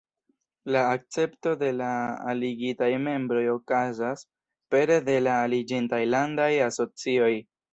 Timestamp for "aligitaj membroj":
2.31-3.43